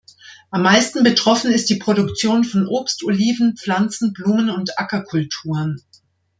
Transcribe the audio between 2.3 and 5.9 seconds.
von Obst, Oliven, Pflanzen, Blumen und Ackerkulturen.